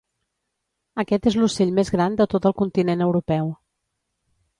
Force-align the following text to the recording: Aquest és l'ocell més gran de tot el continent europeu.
Aquest 1.03 1.27
és 1.31 1.37
l'ocell 1.41 1.73
més 1.79 1.91
gran 1.95 2.15
de 2.21 2.27
tot 2.31 2.47
el 2.51 2.55
continent 2.63 3.05
europeu. 3.09 3.53